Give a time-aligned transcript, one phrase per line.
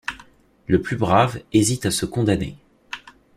[0.65, 2.57] Le plus brave hésite à se condamner.